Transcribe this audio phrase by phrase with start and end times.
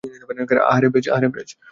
[0.65, 1.51] আহারে, ব্র্যায!